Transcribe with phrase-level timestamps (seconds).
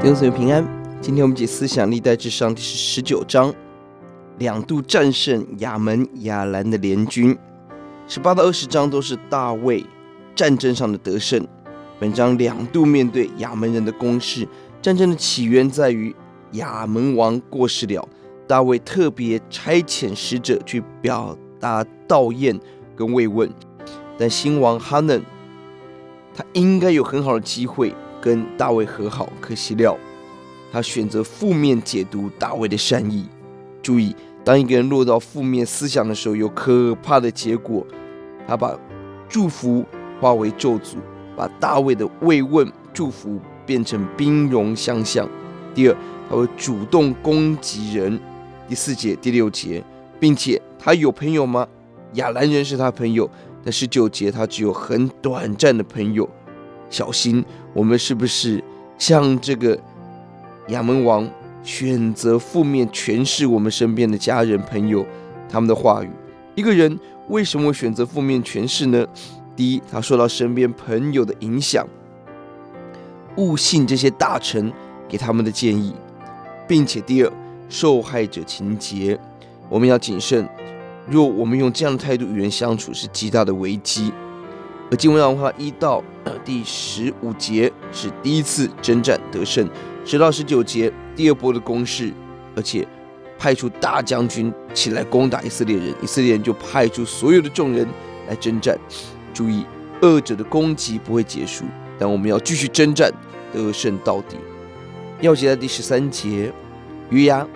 [0.00, 0.64] 弟兄姊妹平安，
[1.00, 3.52] 今天我们解思想历代至上第十九章，
[4.38, 7.36] 两度战胜亚门亚兰的联军。
[8.06, 9.84] 十八到二十章都是大卫
[10.36, 11.44] 战争上的得胜。
[11.98, 14.46] 本章两度面对亚门人的攻势，
[14.80, 16.14] 战争的起源在于
[16.52, 18.08] 亚门王过世了，
[18.46, 22.56] 大卫特别差遣使者去表达悼唁
[22.94, 23.52] 跟慰问，
[24.16, 25.20] 但新王哈嫩。
[26.36, 29.96] 他应该有很好的机会跟大卫和好，可惜了，
[30.72, 33.26] 他选择负面解读大卫的善意。
[33.82, 37.86] 注意，当一个人落到负面思想的时候，有可怕的结果。
[38.46, 38.78] 他把
[39.28, 39.84] 祝福
[40.20, 40.96] 化为咒诅，
[41.36, 45.28] 把大卫的慰问祝福变成兵戎相向。
[45.74, 45.96] 第二，
[46.28, 48.18] 他会主动攻击人。
[48.68, 49.82] 第四节、第六节，
[50.18, 51.66] 并且他有朋友吗？
[52.14, 53.30] 亚兰人是他朋友。
[53.64, 56.28] 但十九节，他只有很短暂的朋友，
[56.90, 58.62] 小心我们是不是
[58.96, 59.78] 像这个
[60.68, 61.28] 亚门王
[61.62, 65.04] 选择负面诠释我们身边的家人朋友
[65.48, 66.10] 他们的话语？
[66.54, 69.06] 一个人为什么会选择负面诠释呢？
[69.54, 71.86] 第一，他受到身边朋友的影响，
[73.36, 74.72] 误信这些大臣
[75.08, 75.94] 给他们的建议，
[76.66, 77.32] 并且第二，
[77.68, 79.18] 受害者情节，
[79.68, 80.48] 我们要谨慎。
[81.06, 84.12] 若我们用这样的态度与人相处，是极大的危机。
[84.90, 86.02] 而经文的话，一到
[86.44, 89.68] 第十五节是第一次征战得胜，
[90.04, 92.12] 十到十九节第二波的攻势，
[92.56, 92.86] 而且
[93.38, 97.86] 派出大将军起来攻打以色列人，以色列人就派出所有的众人
[98.28, 98.78] 来征战。
[99.34, 99.64] 注意，
[100.00, 101.64] 恶者的攻击不会结束，
[101.98, 103.12] 但我们要继续征战，
[103.52, 104.36] 得胜到底。
[105.20, 106.52] 要节在第十三节，
[107.10, 107.46] 约押。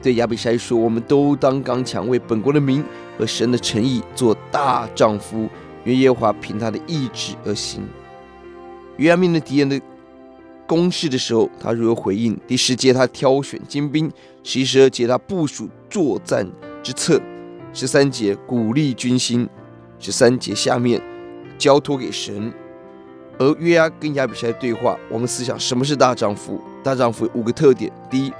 [0.00, 2.82] 对亚比筛说：“我们都当刚强，为本国的民
[3.16, 5.48] 和神的诚意做大丈夫。
[5.84, 7.82] 愿耶华凭他的意志而行。”
[8.98, 9.80] 约押面对敌人的
[10.66, 12.38] 攻势的时候，他如何回应？
[12.46, 14.08] 第十节，他挑选精兵；
[14.42, 16.46] 十一、十二节，他部署作战
[16.82, 17.18] 之策；
[17.72, 19.46] 十三节，鼓励军心；
[19.98, 21.00] 十三节下面
[21.58, 22.52] 交托给神。
[23.38, 26.60] 而约押跟亚比筛对话，我们思想什么是大丈夫？
[26.84, 28.32] 大丈夫有五个特点：第一，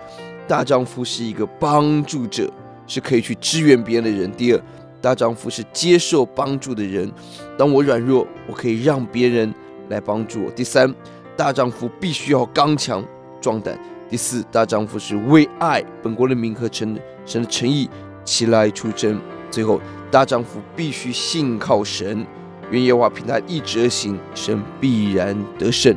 [0.46, 2.50] 大丈夫是一个帮助者，
[2.86, 4.30] 是可以去支援别人的人。
[4.32, 4.62] 第二，
[5.02, 7.10] 大丈夫是接受帮助的人。
[7.58, 9.52] 当我软弱，我可以让别人
[9.88, 10.50] 来帮助我。
[10.52, 10.94] 第三，
[11.36, 13.04] 大丈夫必须要刚强
[13.40, 13.78] 壮胆。
[14.08, 17.90] 第四，大丈夫是为爱本国的名和神神的诚意
[18.24, 19.20] 起来出征。
[19.50, 19.80] 最后，
[20.10, 22.24] 大丈夫必须信靠神，
[22.70, 25.94] 愿耶和华凭他意志而行，神必然得胜。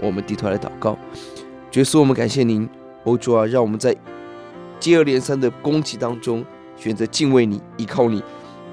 [0.00, 0.98] 我们低头来祷告，
[1.72, 2.68] 耶稣，我们感谢您。
[3.04, 3.96] 欧主啊，让我们在
[4.78, 6.44] 接二连三的攻击当中，
[6.76, 8.22] 选择敬畏你、依靠你、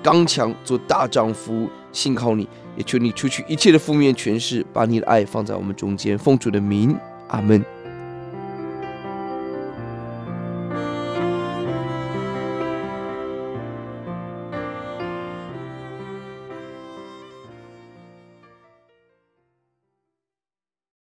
[0.01, 2.47] 刚强做大丈夫、信靠你。
[2.75, 6.17] 也求你除去一切的负面诠释，把你的爱放在我们中间。
[6.17, 6.95] 奉主的名，
[7.27, 7.61] 阿门。